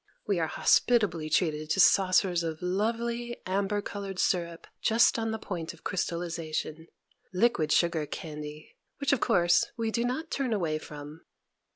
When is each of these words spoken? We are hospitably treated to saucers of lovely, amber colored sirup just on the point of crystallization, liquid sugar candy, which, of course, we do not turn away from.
We 0.25 0.39
are 0.39 0.47
hospitably 0.47 1.29
treated 1.29 1.69
to 1.69 1.79
saucers 1.79 2.41
of 2.41 2.63
lovely, 2.63 3.39
amber 3.45 3.83
colored 3.83 4.17
sirup 4.17 4.65
just 4.81 5.19
on 5.19 5.29
the 5.29 5.37
point 5.37 5.75
of 5.75 5.83
crystallization, 5.83 6.87
liquid 7.31 7.71
sugar 7.71 8.07
candy, 8.07 8.77
which, 8.97 9.13
of 9.13 9.19
course, 9.19 9.65
we 9.77 9.91
do 9.91 10.03
not 10.03 10.31
turn 10.31 10.53
away 10.53 10.79
from. 10.79 11.21